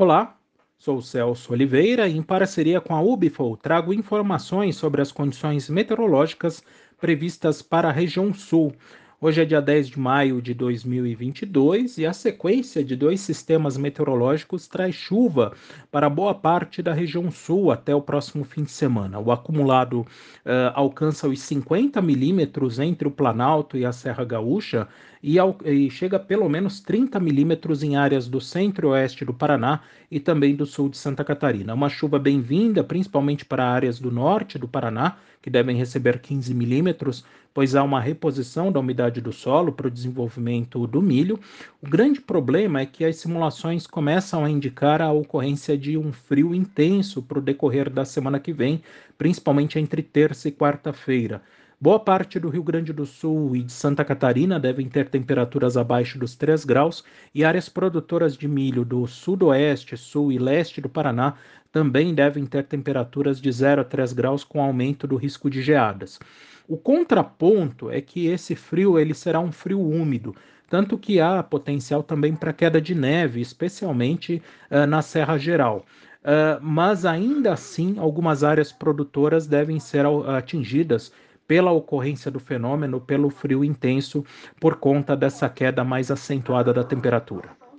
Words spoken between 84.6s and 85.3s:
por conta